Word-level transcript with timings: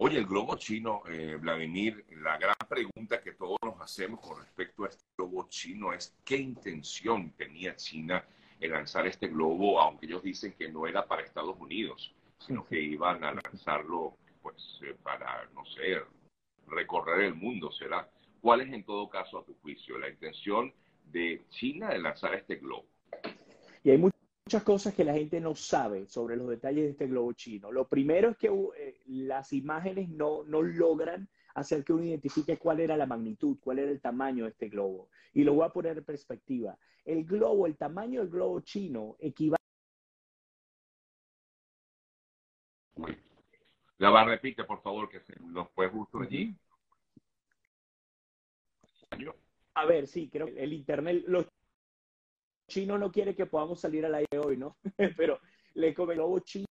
Oye, 0.00 0.18
el 0.18 0.26
globo 0.26 0.56
chino, 0.56 1.02
eh, 1.08 1.36
Vladimir, 1.40 2.04
la 2.22 2.38
gran 2.38 2.54
pregunta 2.68 3.20
que 3.20 3.32
todos 3.32 3.58
nos 3.64 3.80
hacemos 3.80 4.20
con 4.20 4.38
respecto 4.38 4.84
a 4.84 4.88
este 4.88 5.04
globo 5.16 5.48
chino 5.48 5.92
es 5.92 6.16
qué 6.24 6.36
intención 6.36 7.32
tenía 7.32 7.74
China 7.74 8.24
en 8.60 8.70
lanzar 8.70 9.08
este 9.08 9.26
globo, 9.26 9.80
aunque 9.80 10.06
ellos 10.06 10.22
dicen 10.22 10.54
que 10.56 10.68
no 10.68 10.86
era 10.86 11.04
para 11.04 11.22
Estados 11.22 11.56
Unidos, 11.58 12.14
sino 12.38 12.64
que 12.64 12.80
iban 12.80 13.24
a 13.24 13.32
lanzarlo 13.32 14.16
pues 14.40 14.78
eh, 14.84 14.94
para, 15.02 15.48
no 15.52 15.64
sé, 15.64 16.00
recorrer 16.68 17.22
el 17.22 17.34
mundo, 17.34 17.72
¿será? 17.72 18.08
¿Cuál 18.40 18.60
es 18.60 18.72
en 18.72 18.84
todo 18.84 19.08
caso, 19.08 19.40
a 19.40 19.44
tu 19.44 19.54
juicio, 19.62 19.98
la 19.98 20.08
intención 20.08 20.72
de 21.06 21.42
China 21.50 21.88
de 21.88 21.98
lanzar 21.98 22.34
este 22.34 22.54
globo? 22.54 22.86
Y 23.82 23.90
hay 23.90 23.98
muchas 24.48 24.62
cosas 24.62 24.94
que 24.94 25.04
la 25.04 25.12
gente 25.12 25.42
no 25.42 25.54
sabe 25.54 26.06
sobre 26.06 26.34
los 26.34 26.48
detalles 26.48 26.84
de 26.84 26.90
este 26.92 27.06
globo 27.06 27.34
chino. 27.34 27.70
Lo 27.70 27.86
primero 27.86 28.30
es 28.30 28.38
que 28.38 28.46
eh, 28.46 28.98
las 29.08 29.52
imágenes 29.52 30.08
no, 30.08 30.42
no 30.44 30.62
logran 30.62 31.28
hacer 31.54 31.84
que 31.84 31.92
uno 31.92 32.04
identifique 32.04 32.56
cuál 32.56 32.80
era 32.80 32.96
la 32.96 33.04
magnitud, 33.04 33.58
cuál 33.60 33.80
era 33.80 33.90
el 33.90 34.00
tamaño 34.00 34.44
de 34.44 34.50
este 34.52 34.70
globo. 34.70 35.10
Y 35.34 35.44
lo 35.44 35.52
voy 35.52 35.66
a 35.66 35.68
poner 35.68 35.98
en 35.98 36.04
perspectiva. 36.04 36.78
El 37.04 37.26
globo, 37.26 37.66
el 37.66 37.76
tamaño 37.76 38.20
del 38.20 38.30
globo 38.30 38.60
chino 38.60 39.16
equivale. 39.18 39.58
La 43.98 44.08
va, 44.08 44.24
repite, 44.24 44.64
por 44.64 44.80
favor, 44.80 45.10
que 45.10 45.20
se 45.20 45.38
nos 45.40 45.68
fue 45.72 45.90
justo 45.90 46.20
allí. 46.20 46.56
A 49.74 49.84
ver, 49.84 50.06
sí, 50.06 50.30
creo 50.30 50.46
que 50.46 50.64
el 50.64 50.72
internet, 50.72 51.22
los 51.26 51.46
chinos 52.68 53.00
no 53.00 53.10
quieren 53.10 53.34
que 53.34 53.46
podamos 53.46 53.80
salir 53.80 54.06
al 54.06 54.14
aire 54.14 54.38
hoy, 54.38 54.56
¿no? 54.56 54.76
Pero 55.16 55.40
le 55.74 55.92
come 55.94 56.12
el 56.12 56.18
globo 56.18 56.38
chino 56.40 56.66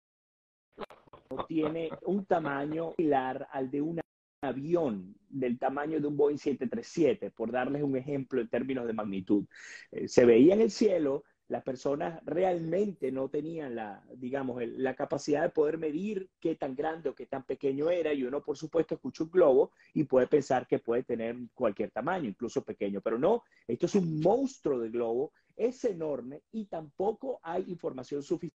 tiene 1.49 1.91
un 2.05 2.25
tamaño 2.25 2.95
similar 2.97 3.49
al 3.51 3.71
de 3.71 3.81
un 3.81 4.01
avión 4.43 5.15
del 5.29 5.59
tamaño 5.59 6.01
de 6.01 6.07
un 6.07 6.17
Boeing 6.17 6.39
737, 6.39 7.31
por 7.31 7.51
darles 7.51 7.83
un 7.83 7.97
ejemplo 7.97 8.41
en 8.41 8.49
términos 8.49 8.87
de 8.87 8.93
magnitud. 8.93 9.45
Eh, 9.91 10.09
se 10.09 10.25
veía 10.25 10.55
en 10.55 10.61
el 10.61 10.71
cielo, 10.71 11.25
las 11.49 11.63
personas 11.63 12.21
realmente 12.25 13.13
no 13.13 13.29
tenían 13.29 13.77
la, 13.77 14.03
digamos, 14.17 14.61
la 14.67 14.95
capacidad 14.95 15.43
de 15.43 15.51
poder 15.51 15.79
medir 15.79 16.29
qué 16.41 16.57
tan 16.57 16.75
grande 16.75 17.09
o 17.09 17.15
qué 17.15 17.27
tan 17.27 17.45
pequeño 17.45 17.89
era 17.89 18.13
y 18.13 18.25
uno, 18.25 18.43
por 18.43 18.57
supuesto, 18.57 18.95
escucha 18.95 19.25
un 19.25 19.31
globo 19.31 19.73
y 19.95 20.05
puede 20.05 20.27
pensar 20.27 20.67
que 20.67 20.81
puede 20.81 21.05
tener 21.05 21.37
cualquier 21.55 21.91
tamaño, 21.91 22.29
incluso 22.29 22.65
pequeño, 22.65 23.01
pero 23.01 23.19
no, 23.19 23.45
esto 23.67 23.87
es 23.87 23.95
un 23.95 24.21
monstruo 24.21 24.81
de 24.81 24.91
globo, 24.91 25.33
es 25.57 25.85
enorme 25.85 26.43
y 26.53 26.67
tampoco 26.67 27.41
hay 27.43 27.65
información 27.69 28.23
suficiente. 28.23 28.57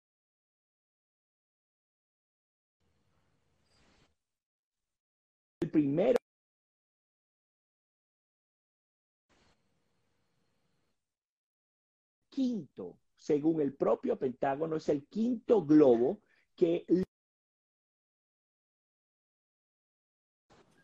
El 5.61 5.71
primero 5.71 6.19
quinto, 12.29 12.97
según 13.17 13.59
el 13.59 13.73
propio 13.73 14.17
Pentágono, 14.17 14.77
es 14.77 14.87
el 14.87 15.05
quinto 15.07 15.65
globo 15.65 16.21
que... 16.55 16.85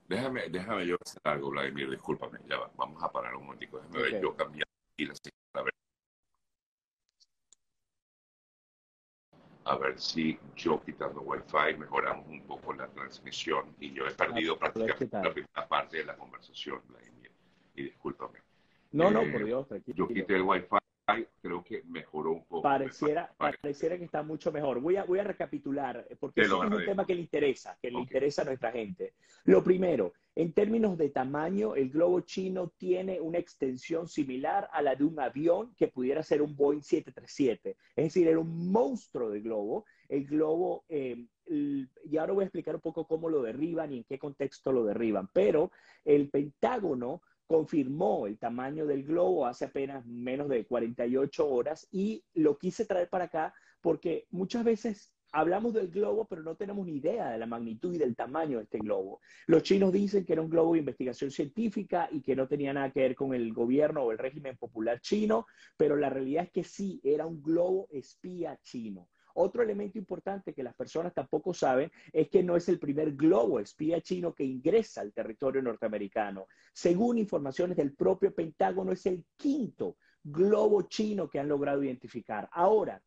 Déjame, 0.08 0.50
déjame 0.50 0.86
yo 0.86 0.98
hacer 1.02 1.22
algo, 1.24 1.50
Vladimir, 1.50 1.90
discúlpame, 1.90 2.40
ya 2.48 2.60
va. 2.60 2.72
vamos 2.76 3.02
a 3.02 3.12
parar 3.12 3.36
un 3.36 3.46
momentico, 3.46 3.78
déjame 3.78 4.02
ver 4.02 4.22
yo 4.22 4.36
cambiar 4.36 4.68
y 4.98 5.06
la 5.06 5.14
a 5.54 5.62
ver. 5.64 5.74
A 9.66 9.78
ver 9.78 10.00
si 10.00 10.38
yo 10.56 10.82
quitando 10.84 11.22
Wi-Fi 11.22 11.78
mejoramos 11.78 12.28
un 12.28 12.42
poco 12.44 12.74
la 12.74 12.88
transmisión 12.88 13.76
y 13.80 13.92
yo 13.94 14.08
he 14.08 14.12
perdido 14.12 14.58
prácticamente 14.58 15.10
la 15.12 15.34
primera 15.34 15.68
parte 15.68 15.98
de 15.98 16.06
la 16.06 16.16
conversación, 16.16 16.82
Vladimir. 16.88 17.32
Y 17.76 17.84
discúlpame. 17.84 18.40
No, 18.92 19.10
no, 19.10 19.22
por 19.32 19.42
eh, 19.42 19.46
Dios, 19.46 19.68
tranquilo. 19.68 19.98
Yo 19.98 20.08
quité 20.08 20.36
el 20.36 20.44
Wi-Fi 20.44 20.78
creo 21.42 21.64
que 21.64 21.84
mejoró 21.84 22.32
un 22.32 22.46
poco. 22.46 22.64
Pareciera, 22.64 23.32
pareciera 23.38 23.98
que 23.98 24.06
está 24.06 24.24
mucho 24.24 24.52
mejor. 24.52 24.80
Voy 24.80 24.96
a, 24.96 25.04
voy 25.04 25.20
a 25.20 25.24
recapitular, 25.24 26.08
porque 26.20 26.42
es 26.42 26.52
un 26.52 26.84
tema 26.86 27.06
que 27.06 27.16
le 27.16 27.22
interesa, 27.22 27.78
que 27.82 27.92
le 27.92 28.00
interesa 28.00 28.42
a 28.42 28.46
nuestra 28.46 28.72
gente. 28.72 29.14
Lo 29.46 29.64
primero, 29.64 30.14
en 30.36 30.52
términos 30.52 30.98
de 30.98 31.10
tamaño, 31.10 31.76
el 31.76 31.90
globo 31.90 32.20
chino 32.22 32.74
tiene 32.78 33.22
una 33.22 33.38
extensión 33.38 34.08
similar 34.10 34.70
a 34.74 34.82
la 34.82 34.96
de 34.96 35.06
un 35.06 35.18
avión 35.20 35.74
que 35.78 35.88
pudiera 35.88 36.24
ser 36.24 36.42
un 36.42 36.56
Boeing 36.58 36.82
737. 36.82 37.78
Es 37.96 38.04
decir, 38.04 38.28
era 38.28 38.40
un 38.40 38.70
monstruo 38.70 39.30
de 39.30 39.40
globo. 39.40 39.86
El 40.10 40.26
globo, 40.26 40.84
eh, 40.90 41.26
y 41.48 42.18
ahora 42.18 42.34
voy 42.34 42.44
a 42.44 42.48
explicar 42.48 42.76
un 42.76 42.82
poco 42.82 43.08
cómo 43.08 43.30
lo 43.30 43.42
derriban 43.42 43.94
y 43.94 43.98
en 44.00 44.04
qué 44.04 44.20
contexto 44.20 44.74
lo 44.74 44.84
derriban, 44.84 45.30
pero 45.32 45.72
el 46.04 46.30
Pentágono 46.30 47.22
confirmó 47.48 48.28
el 48.28 48.38
tamaño 48.38 48.86
del 48.86 49.04
globo 49.04 49.46
hace 49.46 49.66
apenas 49.66 50.06
menos 50.06 50.50
de 50.50 50.66
48 50.66 51.48
horas 51.48 51.88
y 51.92 52.24
lo 52.34 52.58
quise 52.58 52.86
traer 52.86 53.08
para 53.08 53.26
acá 53.26 53.54
porque 53.82 54.26
muchas 54.32 54.64
veces 54.64 55.14
hablamos 55.36 55.74
del 55.74 55.90
globo, 55.90 56.26
pero 56.26 56.42
no 56.42 56.56
tenemos 56.56 56.86
ni 56.88 56.96
idea 56.96 57.30
de 57.32 57.38
la 57.38 57.46
magnitud 57.46 57.94
y 57.94 57.98
del 57.98 58.16
tamaño 58.16 58.58
de 58.58 58.64
este 58.64 58.80
globo. 58.80 59.20
Los 59.48 59.64
chinos 59.64 59.92
dicen 59.92 60.24
que 60.24 60.32
era 60.32 60.42
un 60.42 60.50
globo 60.50 60.74
de 60.74 60.80
investigación 60.80 61.30
científica 61.30 62.08
y 62.10 62.22
que 62.22 62.38
no 62.38 62.48
tenía 62.48 62.72
nada 62.72 62.90
que 62.92 63.02
ver 63.02 63.16
con 63.16 63.34
el 63.34 63.54
gobierno 63.54 64.04
o 64.04 64.14
el 64.14 64.18
régimen 64.18 64.56
popular 64.56 65.02
chino, 65.02 65.46
pero 65.76 65.98
la 65.98 66.10
realidad 66.10 66.46
es 66.46 66.52
que 66.52 66.64
sí, 66.64 67.02
era 67.04 67.26
un 67.26 67.44
globo 67.44 67.90
espía 67.92 68.58
chino. 68.64 69.10
Otro 69.34 69.62
elemento 69.62 69.98
importante 69.98 70.54
que 70.54 70.64
las 70.64 70.74
personas 70.74 71.14
tampoco 71.14 71.54
saben 71.54 71.92
es 72.14 72.30
que 72.30 72.42
no 72.42 72.56
es 72.56 72.70
el 72.70 72.80
primer 72.80 73.14
globo 73.14 73.60
espía 73.60 74.00
chino 74.00 74.34
que 74.34 74.46
ingresa 74.46 75.02
al 75.02 75.12
territorio 75.12 75.62
norteamericano. 75.62 76.48
Según 76.72 77.18
informaciones 77.18 77.76
del 77.76 77.94
propio 77.94 78.34
Pentágono, 78.34 78.94
es 78.94 79.06
el 79.06 79.26
quinto 79.36 79.98
globo 80.24 80.84
chino 80.84 81.30
que 81.30 81.40
han 81.40 81.50
logrado 81.50 81.84
identificar. 81.84 82.48
Ahora, 82.54 83.02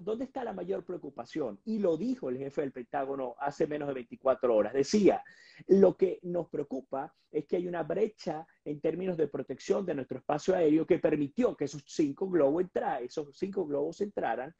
¿dónde 0.00 0.24
está 0.24 0.44
la 0.44 0.52
mayor 0.52 0.84
preocupación? 0.84 1.60
Y 1.64 1.78
lo 1.78 1.96
dijo 1.96 2.28
el 2.28 2.38
jefe 2.38 2.62
del 2.62 2.72
Pentágono 2.72 3.34
hace 3.38 3.66
menos 3.66 3.88
de 3.88 3.94
24 3.94 4.54
horas. 4.54 4.72
Decía, 4.72 5.22
lo 5.66 5.96
que 5.96 6.18
nos 6.22 6.48
preocupa 6.48 7.14
es 7.30 7.46
que 7.46 7.56
hay 7.56 7.66
una 7.66 7.82
brecha 7.82 8.46
en 8.64 8.80
términos 8.80 9.16
de 9.16 9.28
protección 9.28 9.84
de 9.86 9.94
nuestro 9.94 10.18
espacio 10.18 10.54
aéreo 10.54 10.86
que 10.86 10.98
permitió 10.98 11.56
que 11.56 11.66
esos 11.66 11.82
cinco 11.86 12.28
globos, 12.28 12.62
entra, 12.62 13.00
esos 13.00 13.36
cinco 13.36 13.66
globos 13.66 14.00
entraran 14.00 14.54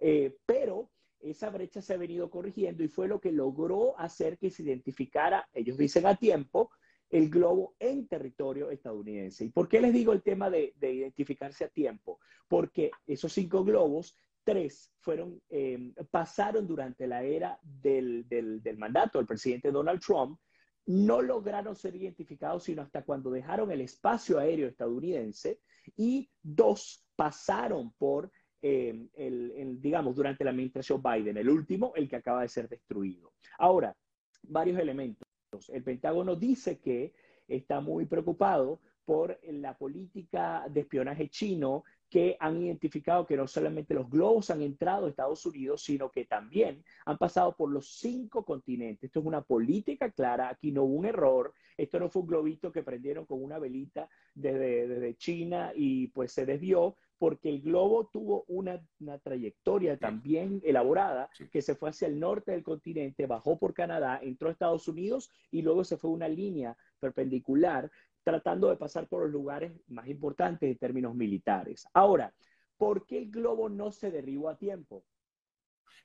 eh, 0.00 0.34
pero 0.46 0.90
esa 1.20 1.50
brecha 1.50 1.82
se 1.82 1.92
ha 1.92 1.98
venido 1.98 2.30
corrigiendo 2.30 2.82
y 2.82 2.88
fue 2.88 3.06
lo 3.06 3.20
que 3.20 3.30
logró 3.30 3.98
hacer 3.98 4.38
que 4.38 4.50
se 4.50 4.62
identificara, 4.62 5.46
ellos 5.52 5.76
dicen 5.76 6.06
a 6.06 6.16
tiempo, 6.16 6.70
el 7.10 7.28
globo 7.28 7.74
en 7.78 8.06
territorio 8.08 8.70
estadounidense. 8.70 9.44
¿Y 9.44 9.50
por 9.50 9.68
qué 9.68 9.80
les 9.80 9.92
digo 9.92 10.12
el 10.12 10.22
tema 10.22 10.48
de, 10.48 10.74
identificarse 10.80 11.64
a 11.64 11.68
tiempo? 11.68 12.20
Porque 12.48 12.90
esos 13.06 13.32
cinco 13.32 13.64
globos, 13.64 14.16
tres 14.50 14.92
fueron, 14.98 15.40
em, 15.48 15.94
pasaron 16.10 16.66
durante 16.66 17.06
la 17.06 17.22
era 17.22 17.58
del, 17.62 18.28
del 18.28 18.78
mandato 18.78 19.18
del 19.18 19.26
presidente 19.26 19.70
Donald 19.70 20.00
Trump, 20.00 20.38
no 20.86 21.22
lograron 21.22 21.76
ser 21.76 21.94
identificados 21.94 22.64
sino 22.64 22.82
hasta 22.82 23.04
cuando 23.04 23.30
dejaron 23.30 23.70
el 23.70 23.80
espacio 23.80 24.38
aéreo 24.38 24.68
estadounidense 24.68 25.60
y 25.96 26.28
dos 26.42 27.06
pasaron 27.14 27.92
por 27.92 28.30
eh, 28.62 29.08
el, 29.14 29.80
digamos, 29.80 30.16
durante 30.16 30.44
la 30.44 30.50
administración 30.50 31.02
Biden. 31.02 31.36
El 31.36 31.48
último, 31.48 31.92
el 31.94 32.08
que 32.08 32.16
acaba 32.16 32.42
de 32.42 32.48
ser 32.48 32.68
destruido. 32.68 33.32
Ahora, 33.58 33.96
varios 34.42 34.78
elementos. 34.78 35.26
El 35.68 35.82
Pentágono 35.82 36.36
dice 36.36 36.78
que 36.78 37.14
está 37.48 37.80
muy 37.80 38.06
preocupado 38.06 38.80
por 39.04 39.38
la 39.44 39.76
política 39.76 40.66
de 40.68 40.80
espionaje 40.80 41.28
chino 41.28 41.84
que 42.10 42.36
han 42.40 42.60
identificado 42.60 43.24
que 43.24 43.36
no 43.36 43.46
solamente 43.46 43.94
los 43.94 44.10
globos 44.10 44.50
han 44.50 44.62
entrado 44.62 45.06
a 45.06 45.08
Estados 45.08 45.46
Unidos, 45.46 45.82
sino 45.82 46.10
que 46.10 46.24
también 46.24 46.84
han 47.06 47.16
pasado 47.16 47.54
por 47.56 47.70
los 47.70 47.88
cinco 47.98 48.44
continentes. 48.44 49.04
Esto 49.04 49.20
es 49.20 49.26
una 49.26 49.42
política 49.42 50.10
clara, 50.10 50.48
aquí 50.48 50.72
no 50.72 50.82
hubo 50.82 50.96
un 50.96 51.06
error, 51.06 51.54
esto 51.76 52.00
no 52.00 52.10
fue 52.10 52.22
un 52.22 52.28
globito 52.28 52.72
que 52.72 52.82
prendieron 52.82 53.24
con 53.26 53.42
una 53.42 53.58
velita 53.60 54.08
desde, 54.34 54.88
desde 54.88 55.16
China 55.16 55.72
y 55.74 56.08
pues 56.08 56.32
se 56.32 56.44
desvió, 56.44 56.96
porque 57.20 57.50
el 57.50 57.60
globo 57.60 58.08
tuvo 58.10 58.44
una, 58.48 58.82
trayectoria 59.22 59.98
también 59.98 60.62
elaborada 60.64 61.28
que 61.52 61.60
se 61.60 61.74
fue 61.74 61.90
hacia 61.90 62.08
el 62.08 62.18
norte 62.18 62.52
del 62.52 62.62
continente, 62.62 63.26
bajó 63.26 63.58
por 63.58 63.74
Canadá, 63.74 64.18
entró 64.22 64.48
a 64.48 64.52
Estados 64.52 64.88
Unidos 64.88 65.30
y 65.50 65.60
luego 65.60 65.84
se 65.84 65.98
fue 65.98 66.10
una 66.10 66.28
línea 66.28 66.78
perpendicular 66.98 67.90
tratando 68.22 68.68
de 68.68 68.76
pasar 68.76 69.06
por 69.08 69.22
los 69.22 69.30
lugares 69.30 69.72
más 69.88 70.08
importantes 70.08 70.70
en 70.70 70.78
términos 70.78 71.14
militares. 71.14 71.86
Ahora, 71.92 72.32
¿por 72.76 73.06
qué 73.06 73.18
el 73.18 73.30
globo 73.30 73.68
no 73.68 73.90
se 73.90 74.10
derribó 74.10 74.48
a 74.48 74.56
tiempo? 74.56 75.04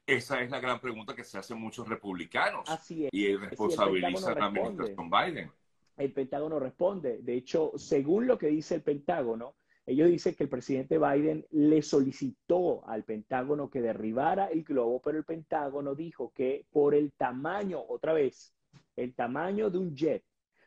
Esa 0.05 0.41
es 0.41 0.51
la 0.51 0.59
gran 0.59 0.79
pregunta 0.79 1.15
que 1.15 1.23
se 1.23 1.37
hacen 1.37 1.59
muchos 1.59 1.87
republicanos. 1.87 2.69
Así 2.69 3.05
es. 3.05 3.09
Y 3.13 3.35
responsabilizan 3.35 4.37
a 4.37 4.39
la 4.39 4.45
administración 4.45 5.09
Biden. 5.09 5.51
El 5.97 6.13
Pentágono 6.13 6.59
responde. 6.59 7.19
De 7.21 7.35
hecho, 7.35 7.71
según 7.75 8.27
lo 8.27 8.37
que 8.37 8.47
dice 8.47 8.75
el 8.75 8.81
Pentágono, 8.83 9.55
ellos 9.87 10.09
dicen 10.09 10.35
que 10.35 10.43
el 10.43 10.49
presidente 10.49 10.97
Biden 10.97 11.45
le 11.51 11.81
solicitó 11.81 12.87
al 12.87 13.03
Pentágono 13.03 13.69
que 13.69 13.81
derribara 13.81 14.47
el 14.47 14.63
globo, 14.63 15.01
pero 15.01 15.17
el 15.17 15.23
Pentágono 15.23 15.93
dijo 15.95 16.31
que 16.33 16.65
por 16.71 16.95
el 16.95 17.13
tamaño, 17.13 17.83
otra 17.87 18.13
vez, 18.13 18.53
el 18.95 19.13
tamaño 19.13 19.69
de 19.69 19.77
un 19.77 19.95
jet, 19.95 20.23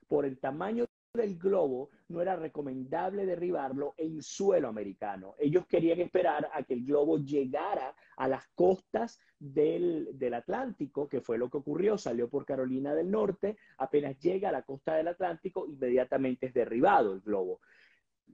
por 0.07 0.25
el 0.25 0.39
tamaño 0.39 0.87
del 1.15 1.39
globo, 1.39 1.91
no 2.09 2.21
era 2.21 2.37
recomendable 2.37 3.27
derribarlo 3.27 3.95
en 3.97 4.23
suelo 4.23 4.69
americano. 4.69 5.35
Ellos 5.39 5.67
querían 5.67 6.01
esperar 6.01 6.49
a 6.53 6.63
que 6.63 6.75
el 6.75 6.85
globo 6.85 7.19
llegara 7.19 7.95
a 8.17 8.29
las 8.29 8.47
costas 8.55 9.19
del, 9.39 10.11
del, 10.19 10.35
Atlántico, 10.35 11.09
que 11.09 11.21
fue 11.21 11.39
lo 11.39 11.49
que 11.51 11.59
ocurrió, 11.59 11.97
salió 11.97 12.29
por 12.29 12.45
Carolina 12.45 12.95
del 12.95 13.11
Norte, 13.11 13.57
apenas 13.79 14.19
llega 14.19 14.51
a 14.51 14.53
la 14.53 14.63
costa 14.63 14.95
del 14.97 15.09
Atlántico, 15.09 15.67
inmediatamente 15.67 16.47
es 16.47 16.55
derribado 16.55 17.15
el 17.15 17.21
globo. 17.21 17.61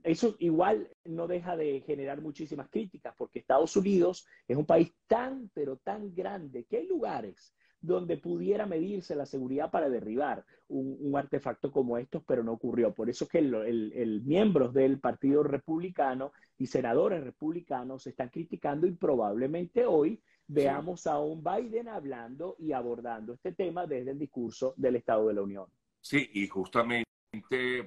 Eso 0.03 0.35
igual 0.41 0.89
no 1.05 1.29
deja 1.29 1.57
de 1.57 1.81
generar 1.81 2.21
muchísimas 2.21 2.69
críticas, 2.69 3.15
porque 3.17 3.39
Estados 3.39 3.77
Unidos 3.77 4.27
es 4.49 4.57
un 4.57 4.67
país 4.67 4.93
tan, 5.07 5.51
pero 5.55 5.77
tan 5.77 6.15
grande, 6.15 6.65
que 6.65 6.79
hay 6.79 6.87
lugares 6.87 7.55
donde 7.85 8.17
pudiera 8.17 8.65
medirse 8.65 9.15
la 9.15 9.27
seguridad 9.27 9.71
para 9.71 9.91
derribar 9.91 10.45
un, 10.69 11.15
artefacto 11.17 11.71
como 11.71 11.99
estos, 11.99 12.23
pero 12.27 12.43
no 12.43 12.53
ocurrió. 12.53 12.95
Por 12.95 13.11
eso 13.11 13.25
es 13.25 13.31
que 13.31 13.39
el, 13.39 14.23
miembros 14.25 14.73
del 14.73 14.99
Partido 14.99 15.43
Republicano 15.43 16.33
y 16.57 16.67
senadores 16.67 17.23
republicanos 17.23 18.07
están 18.07 18.31
criticando 18.31 18.87
y 18.87 18.93
probablemente 18.93 19.85
hoy 19.85 20.21
veamos 20.47 21.07
a 21.07 21.19
un 21.19 21.45
Biden 21.45 21.89
hablando 21.89 22.57
y 22.59 22.73
abordando 22.73 23.35
este 23.35 23.53
tema 23.53 23.87
desde 23.87 24.13
el 24.13 24.19
discurso 24.19 24.75
del 24.77 24.97
Estado 24.97 25.29
de 25.29 25.35
la 25.35 25.43
Unión. 25.43 25.67
Sí, 26.01 26.31
y 26.33 26.49
justamente 26.49 27.05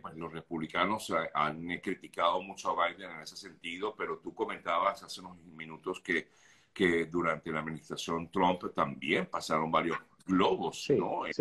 pues, 0.02 0.16
los 0.16 0.32
republicanos 0.32 1.12
han 1.34 1.68
criticado 1.80 2.42
mucho 2.42 2.70
a 2.70 2.88
Biden 2.88 3.12
en 3.12 3.22
ese 3.22 3.36
sentido, 3.36 3.96
pero 3.98 4.20
tú 4.20 4.34
comentabas 4.34 5.02
hace 5.02 5.22
unos 5.22 5.38
minutos 5.56 6.02
que 6.02 6.28
que 6.78 7.06
durante 7.06 7.52
la 7.52 7.62
administración 7.62 8.30
Trump 8.30 8.62
también 8.76 9.26
pasaron 9.26 9.72
varios 9.72 9.98
globos, 10.28 10.88
¿no? 10.92 11.26
Eh, 11.26 11.32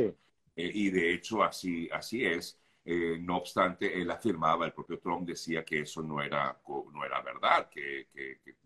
eh, 0.56 0.71
y 0.73 0.88
de 0.88 1.12
hecho 1.12 1.44
así, 1.44 1.91
así 1.93 2.25
es. 2.25 2.59
Eh, 2.83 3.19
no 3.21 3.37
obstante, 3.37 4.00
él 4.00 4.11
afirmaba, 4.11 4.65
el 4.65 4.73
propio 4.73 4.99
Trump 4.99 5.29
decía 5.29 5.62
que 5.62 5.81
eso 5.81 6.03
no 6.03 6.23
era, 6.23 6.59
no 6.67 7.05
era 7.05 7.21
verdad, 7.21 7.69
que, 7.69 8.06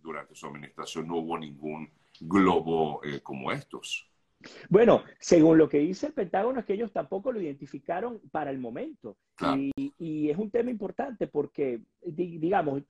durante 0.01 0.37
su 0.37 0.47
administración 0.47 1.09
no 1.09 1.17
hubo 1.17 1.37
ningún 1.37 1.91
globo 2.21 3.01
como 3.25 3.51
estos. 3.51 4.09
Bueno, 4.69 5.03
según 5.19 5.59
lo 5.59 5.69
que 5.69 5.79
dice 5.79 6.07
el 6.07 6.13
Pentágono, 6.13 6.61
es 6.61 6.67
que 6.67 6.75
ellos 6.75 6.93
tampoco 6.93 7.33
lo 7.33 7.41
identificaron 7.41 8.21
para 8.31 8.53
el 8.53 8.59
momento. 8.59 9.17
Y, 9.57 9.73
y, 9.99 10.31
es 10.31 10.39
un 10.39 10.53
tema 10.53 10.71
importante 10.71 11.27
porque, 11.27 11.81
digamos, 12.01 12.83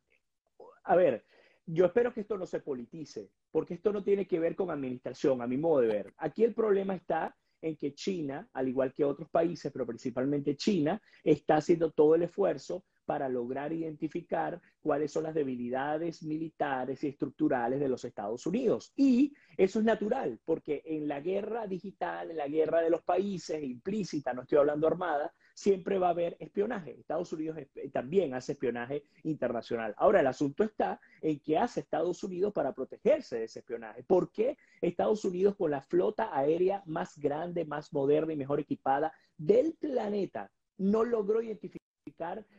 a 0.85 0.97
ver, 0.97 1.25
yo 1.73 1.87
espero 1.87 2.13
que 2.13 2.21
esto 2.21 2.37
no 2.37 2.47
se 2.47 2.61
politice, 2.61 3.31
porque 3.51 3.75
esto 3.75 3.93
no 3.93 4.03
tiene 4.03 4.27
que 4.27 4.41
ver 4.41 4.57
con 4.57 4.71
administración, 4.71 5.43
a 5.43 5.47
mi 5.47 5.57
modo 5.57 5.81
de 5.81 5.89
ver. 5.89 6.15
Aquí 6.19 6.45
el 6.45 6.55
problema 6.55 6.95
está 6.95 7.37
en 7.63 7.77
que 7.77 7.95
China, 7.95 8.49
al 8.53 8.69
igual 8.69 8.93
que 8.93 9.05
otros 9.05 9.29
países, 9.31 9.71
pero 9.73 9.87
principalmente 9.87 10.57
China, 10.57 11.01
está 11.23 11.57
haciendo 11.57 11.91
todo 11.93 12.15
el 12.15 12.23
esfuerzo 12.23 12.85
para 13.11 13.29
lograr 13.29 13.73
identificar 13.73 14.61
cuáles 14.81 15.11
son 15.11 15.25
las 15.25 15.35
debilidades 15.35 16.23
militares 16.23 17.03
y 17.03 17.09
estructurales 17.09 17.81
de 17.81 17.89
los 17.89 18.05
Estados 18.05 18.47
Unidos. 18.47 18.93
Y 18.95 19.35
eso 19.57 19.81
es 19.81 19.85
natural, 19.85 20.39
porque 20.45 20.81
en 20.85 21.09
la 21.09 21.21
guerra 21.21 21.67
digital, 21.67 22.31
en 22.31 22.37
la 22.37 22.47
guerra 22.47 22.81
de 22.81 22.89
los 22.89 23.03
países, 23.03 23.65
implícita, 23.65 24.33
no 24.33 24.43
estoy 24.43 24.59
hablando 24.59 24.87
armada, 24.87 25.35
siempre 25.55 25.99
va 25.99 26.07
a 26.07 26.11
haber 26.11 26.37
espionaje. 26.39 27.01
Estados 27.01 27.33
Unidos 27.33 27.59
también 27.93 28.33
hace 28.33 28.53
espionaje 28.53 29.03
internacional. 29.25 29.93
Ahora, 29.97 30.21
el 30.21 30.29
asunto 30.29 30.63
está 30.63 31.01
en 31.21 31.41
qué 31.41 31.59
hace 31.59 31.81
Estados 31.81 32.23
Unidos 32.23 32.53
para 32.53 32.73
protegerse 32.73 33.39
de 33.41 33.45
ese 33.47 33.59
espionaje. 33.59 34.05
¿Por 34.05 34.31
qué 34.31 34.57
Estados 34.81 35.25
Unidos, 35.25 35.57
con 35.57 35.73
la 35.73 35.81
flota 35.81 36.31
aérea 36.33 36.85
más 36.87 37.19
grande, 37.19 37.65
más 37.65 37.93
moderna 37.93 38.35
y 38.35 38.37
mejor 38.37 38.61
equipada 38.61 39.13
del 39.37 39.75
planeta, 39.81 40.49
no 40.79 41.03
logró 41.03 41.43
identificar 41.43 41.80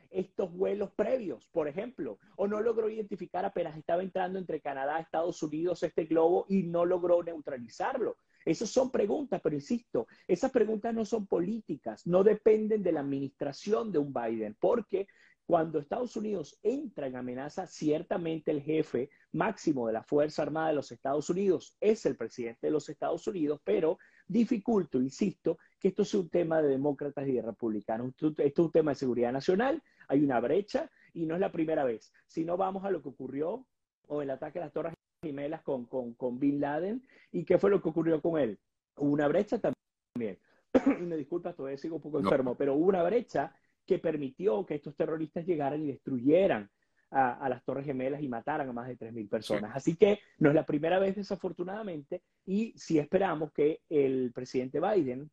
estos 0.10 0.52
vuelos 0.52 0.92
previos, 0.92 1.48
por 1.48 1.68
ejemplo, 1.68 2.20
o 2.36 2.48
no 2.48 2.60
logró 2.62 2.90
identificar 2.90 3.46
apenas 3.46 3.78
estaba 3.78 4.02
entrando 4.02 4.40
entre 4.40 4.62
Canadá 4.62 5.00
Estados 5.00 5.42
Unidos 5.44 5.84
este 5.84 6.06
globo 6.06 6.46
y 6.50 6.64
no 6.64 6.86
logró 6.86 7.24
neutralizarlo. 7.24 8.18
Esas 8.44 8.70
son 8.70 8.92
preguntas, 8.92 9.40
pero 9.44 9.56
insisto, 9.56 10.08
esas 10.28 10.52
preguntas 10.52 10.94
no 10.94 11.06
son 11.06 11.28
políticas, 11.28 12.08
no 12.08 12.24
dependen 12.24 12.82
de 12.82 12.92
la 12.92 13.02
administración 13.02 13.92
de 13.92 14.00
un 14.00 14.12
Biden, 14.12 14.58
porque 14.60 15.08
cuando 15.46 15.80
Estados 15.80 16.16
Unidos 16.16 16.58
entra 16.64 17.08
en 17.08 17.18
amenaza, 17.18 17.68
ciertamente 17.68 18.52
el 18.52 18.62
jefe 18.62 19.10
máximo 19.34 19.88
de 19.88 19.94
la 19.94 20.04
Fuerza 20.04 20.44
Armada 20.44 20.70
de 20.70 20.76
los 20.76 20.92
Estados 20.92 21.30
Unidos 21.30 21.76
es 21.82 22.06
el 22.06 22.16
presidente 22.16 22.68
de 22.68 22.72
los 22.72 22.90
Estados 22.90 23.28
Unidos, 23.28 23.60
pero 23.64 23.98
dificulto, 24.32 25.02
insisto, 25.02 25.58
que 25.80 25.90
esto 25.90 26.06
sea 26.06 26.22
un 26.22 26.30
tema 26.30 26.62
de 26.62 26.70
demócratas 26.70 27.28
y 27.28 27.34
de 27.34 27.42
republicanos. 27.42 28.10
Esto, 28.10 28.34
es 28.38 28.58
un 28.58 28.72
tema 28.72 28.92
de 28.92 28.96
seguridad 28.96 29.34
nacional, 29.34 29.84
hay 30.08 30.24
una 30.24 30.40
brecha 30.40 30.90
y 31.14 31.26
no 31.26 31.36
es 31.36 31.42
la 31.42 31.52
primera 31.52 31.84
vez. 31.84 32.14
Si 32.28 32.46
no 32.46 32.56
vamos 32.56 32.86
a 32.86 32.92
lo 32.92 33.02
que 33.02 33.10
ocurrió 33.10 33.66
o 34.08 34.22
el 34.22 34.30
ataque 34.30 34.60
a 34.60 34.64
las 34.64 34.74
Torres 34.74 34.94
Gemelas 35.22 35.62
con, 35.64 35.86
con, 35.86 36.14
con 36.14 36.40
Bin 36.40 36.62
Laden, 36.62 37.06
¿y 37.32 37.44
qué 37.44 37.58
fue 37.58 37.70
lo 37.70 37.82
que 37.82 37.90
ocurrió 37.90 38.22
con 38.22 38.40
él? 38.40 38.58
Hubo 38.96 39.12
una 39.12 39.28
brecha 39.28 39.60
también. 39.60 40.40
y 40.74 41.04
me 41.04 41.18
disculpas, 41.18 41.56
todavía 41.56 41.78
sigo 41.78 41.98
un 41.98 42.02
poco 42.02 42.20
enfermo, 42.20 42.56
pero 42.56 42.76
hubo 42.76 42.88
una 42.88 43.04
brecha 43.04 43.54
que 43.86 44.00
permitió 44.00 44.66
que 44.66 44.76
estos 44.76 44.96
terroristas 44.96 45.46
llegaran 45.46 45.84
y 45.84 45.88
destruyeran 45.88 46.70
a, 47.12 47.50
las 47.50 47.64
Torres 47.64 47.86
Gemelas 47.86 48.22
y 48.22 48.28
mataran 48.28 48.70
a 48.70 48.74
más 48.74 48.88
de 48.88 48.98
3.000 48.98 49.30
personas. 49.30 49.72
Así 49.76 49.96
que 49.96 50.20
no 50.40 50.50
es 50.50 50.56
la 50.56 50.66
primera 50.66 50.98
vez, 50.98 51.16
desafortunadamente, 51.16 52.24
y 52.46 52.74
si 52.78 52.98
esperamos 52.98 53.52
que 53.52 53.82
el 53.90 54.32
presidente 54.34 54.80
Biden, 54.80 55.30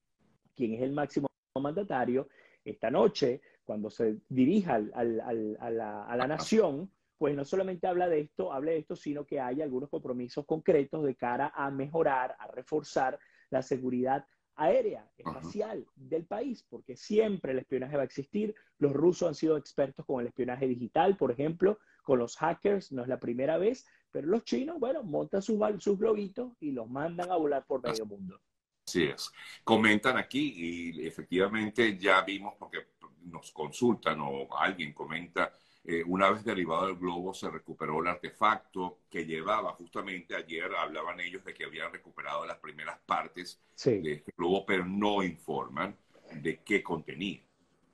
quien 0.55 0.75
es 0.75 0.83
el 0.83 0.93
máximo 0.93 1.29
mandatario, 1.61 2.29
esta 2.65 2.91
noche, 2.91 3.41
cuando 3.65 3.91
se 3.91 4.19
dirija 4.29 4.75
a, 4.75 5.05
la, 5.05 6.05
a 6.05 6.17
la 6.17 6.27
nación, 6.27 6.91
pues 7.17 7.35
no 7.35 7.45
solamente 7.45 7.87
habla 7.87 8.09
de 8.09 8.21
esto, 8.21 8.53
hable 8.53 8.73
de 8.73 8.79
esto, 8.79 8.97
sino 8.97 9.25
que 9.25 9.41
haya 9.41 9.65
algunos 9.65 9.89
compromisos 9.89 10.45
concretos 10.47 11.05
de 11.05 11.15
cara 11.15 11.53
a 11.55 11.71
mejorar, 11.71 12.37
a 12.39 12.49
reforzar 12.49 13.19
la 13.51 13.63
seguridad 13.63 14.25
aérea, 14.59 15.09
espacial 15.17 15.87
del 15.95 16.27
país, 16.27 16.67
porque 16.69 16.97
siempre 16.97 17.53
el 17.53 17.61
espionaje 17.61 17.97
va 17.97 18.03
a 18.03 18.07
existir. 18.07 18.55
Los 18.79 18.93
rusos 18.93 19.29
han 19.29 19.35
sido 19.35 19.57
expertos 19.57 20.05
con 20.05 20.21
el 20.21 20.27
espionaje 20.27 20.67
digital, 20.67 21.17
por 21.17 21.31
ejemplo, 21.31 21.79
con 22.03 22.19
los 22.19 22.37
hackers, 22.37 22.93
no 22.93 23.03
es 23.03 23.09
la 23.09 23.21
primera 23.21 23.57
vez, 23.57 23.87
pero 24.11 24.27
los 24.27 24.45
chinos, 24.45 24.81
bueno, 24.81 25.03
montan 25.03 25.43
sus, 25.43 25.59
sus 25.79 25.99
globitos 25.99 26.53
y 26.61 26.73
los 26.73 26.89
mandan 26.91 27.31
a 27.31 27.37
volar 27.37 27.65
por 27.67 27.83
medio 27.83 28.05
mundo. 28.05 28.41
Así 28.87 29.05
es. 29.05 29.31
Comentan 29.63 30.17
aquí 30.17 30.55
y 30.57 31.07
efectivamente 31.07 31.97
ya 31.97 32.23
vimos, 32.23 32.55
porque 32.59 32.89
nos 33.25 33.53
consultan 33.53 34.19
o 34.21 34.49
alguien 34.57 34.93
comenta 34.93 35.53
eh, 35.91 36.05
una 36.07 36.31
vez 36.31 36.45
derivado 36.45 36.87
el 36.87 36.97
globo, 36.97 37.33
se 37.33 37.49
recuperó 37.49 38.03
el 38.03 38.09
artefacto 38.09 38.99
que 39.09 39.25
llevaba 39.25 39.73
justamente 39.73 40.37
ayer, 40.37 40.71
hablaban 40.77 41.19
ellos 41.19 41.43
de 41.47 41.55
que 41.55 41.65
habían 41.65 41.91
recuperado 41.91 42.45
las 42.45 42.59
primeras 42.59 42.99
partes 43.07 43.59
de 43.83 44.13
este 44.13 44.35
globo, 44.37 44.67
pero 44.67 44.85
no 44.85 45.23
informan 45.23 45.97
de 46.43 46.59
qué 46.59 46.83
contenía. 46.83 47.41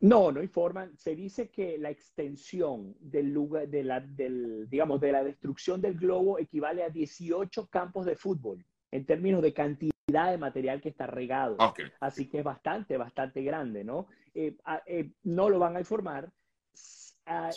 No, 0.01 0.33
no 0.33 0.43
informan. 0.43 0.97
Se 0.97 1.15
dice 1.15 1.51
que 1.51 1.79
la 1.79 1.91
extensión 1.91 2.97
del 2.99 3.33
lugar, 3.33 3.69
de 3.69 3.85
la, 3.85 4.01
del, 4.01 4.69
digamos, 4.69 5.01
de 5.01 5.13
la 5.13 5.23
destrucción 5.23 5.81
del 5.81 5.95
globo 5.95 6.41
equivale 6.41 6.83
a 6.83 6.91
18 6.91 7.69
campos 7.69 8.07
de 8.07 8.17
fútbol 8.17 8.67
en 8.91 9.07
términos 9.07 9.41
de 9.41 9.55
cantidad 9.55 10.33
de 10.33 10.39
material 10.39 10.81
que 10.81 10.89
está 10.89 11.07
regado. 11.07 11.57
Así 12.01 12.27
que 12.27 12.39
es 12.39 12.45
bastante, 12.45 12.97
bastante 12.97 13.45
grande, 13.45 13.85
¿no? 13.85 14.09
Eh, 14.35 14.57
eh, 14.87 15.13
no 15.23 15.49
lo 15.49 15.61
van 15.61 15.77
a 15.77 15.79
informar 15.79 16.29
Ah, 17.27 17.51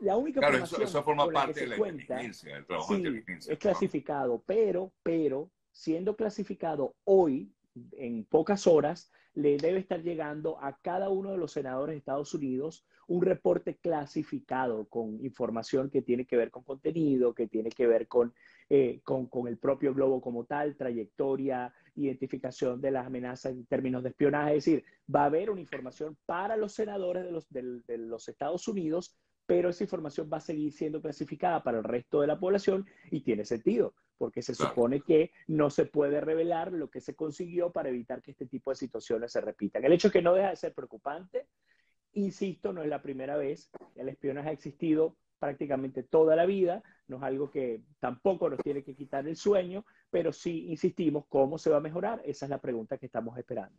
la, 0.00 0.16
única 0.16 0.40
claro, 0.40 0.64
eso, 0.64 1.02
forma 1.02 1.30
parte 1.30 1.60
de 1.60 1.66
la 1.68 1.76
cuenta, 1.78 2.20
trabajo 2.66 2.94
Es 2.94 3.58
clasificado, 3.58 4.42
pero, 4.44 4.92
pero, 5.02 5.50
siendo 5.72 6.14
clasificado 6.14 6.94
hoy, 7.04 7.53
en 7.92 8.24
pocas 8.24 8.66
horas, 8.66 9.10
le 9.34 9.56
debe 9.56 9.80
estar 9.80 10.02
llegando 10.02 10.58
a 10.62 10.78
cada 10.80 11.08
uno 11.08 11.32
de 11.32 11.38
los 11.38 11.52
senadores 11.52 11.94
de 11.94 11.98
Estados 11.98 12.34
Unidos 12.34 12.86
un 13.06 13.22
reporte 13.22 13.76
clasificado 13.76 14.86
con 14.88 15.24
información 15.24 15.90
que 15.90 16.02
tiene 16.02 16.24
que 16.24 16.36
ver 16.36 16.50
con 16.50 16.62
contenido, 16.62 17.34
que 17.34 17.48
tiene 17.48 17.70
que 17.70 17.86
ver 17.86 18.08
con, 18.08 18.32
eh, 18.70 19.00
con, 19.02 19.28
el 19.46 19.58
propio 19.58 19.92
globo 19.92 20.20
como 20.20 20.44
tal, 20.44 20.76
trayectoria, 20.76 21.72
identificación 21.96 22.80
de 22.80 22.90
las 22.90 23.06
amenazas 23.06 23.52
en 23.52 23.66
términos 23.66 24.02
de 24.02 24.10
espionaje. 24.10 24.56
Es 24.56 24.64
decir, 24.64 24.84
va 25.14 25.22
a 25.22 25.26
haber 25.26 25.50
una 25.50 25.60
información 25.60 26.16
para 26.24 26.56
los 26.56 26.72
senadores 26.72 27.24
de 27.24 27.32
los, 27.32 27.46
de, 27.50 27.98
los 27.98 28.28
Estados 28.28 28.66
Unidos, 28.68 29.16
pero 29.46 29.68
esa 29.68 29.84
información 29.84 30.30
va 30.32 30.38
a 30.38 30.40
seguir 30.40 30.72
siendo 30.72 31.02
clasificada 31.02 31.62
para 31.62 31.78
el 31.78 31.84
resto 31.84 32.20
de 32.20 32.28
la 32.28 32.38
población 32.38 32.86
y 33.10 33.20
tiene 33.20 33.44
sentido, 33.44 33.94
porque 34.18 34.42
se 34.42 34.54
supone 34.54 35.00
que 35.00 35.32
no 35.46 35.70
se 35.70 35.86
puede 35.86 36.20
revelar 36.20 36.72
lo 36.72 36.90
que 36.90 37.00
se 37.00 37.14
consiguió 37.14 37.72
para 37.72 37.88
evitar 37.88 38.22
que 38.22 38.32
este 38.32 38.46
tipo 38.46 38.70
de 38.70 38.76
situaciones 38.76 39.32
se 39.32 39.40
repitan. 39.40 39.84
El 39.84 39.92
hecho 39.92 40.08
es 40.08 40.12
que 40.12 40.22
no 40.22 40.34
deja 40.34 40.50
de 40.50 40.56
ser 40.56 40.74
preocupante, 40.74 41.48
insisto, 42.12 42.72
no 42.72 42.82
es 42.82 42.88
la 42.88 43.02
primera 43.02 43.36
vez, 43.36 43.70
el 43.96 44.08
espionaje 44.08 44.50
ha 44.50 44.52
existido 44.52 45.16
prácticamente 45.38 46.02
toda 46.02 46.36
la 46.36 46.46
vida, 46.46 46.82
no 47.08 47.18
es 47.18 47.22
algo 47.22 47.50
que 47.50 47.82
tampoco 48.00 48.48
nos 48.48 48.60
tiene 48.60 48.82
que 48.82 48.94
quitar 48.94 49.26
el 49.28 49.36
sueño, 49.36 49.84
pero 50.10 50.32
sí 50.32 50.66
insistimos, 50.70 51.26
¿cómo 51.28 51.58
se 51.58 51.70
va 51.70 51.78
a 51.78 51.80
mejorar? 51.80 52.22
Esa 52.24 52.46
es 52.46 52.50
la 52.50 52.60
pregunta 52.60 52.98
que 52.98 53.06
estamos 53.06 53.36
esperando. 53.36 53.72